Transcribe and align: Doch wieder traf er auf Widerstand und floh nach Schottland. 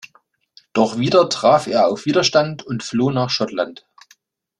Doch 0.73 0.97
wieder 0.97 1.29
traf 1.29 1.67
er 1.67 1.87
auf 1.87 2.07
Widerstand 2.07 2.63
und 2.63 2.81
floh 2.81 3.11
nach 3.11 3.29
Schottland. 3.29 3.85